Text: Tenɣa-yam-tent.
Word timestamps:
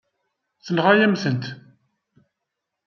Tenɣa-yam-tent. 0.65 1.45